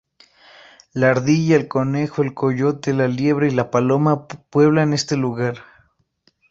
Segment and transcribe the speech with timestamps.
[0.93, 5.59] La ardilla, el conejo, el coyote, la liebre y la paloma pueblan este lugar.